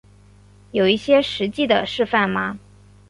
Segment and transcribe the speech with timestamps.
[0.71, 2.57] 有一些实际的示范吗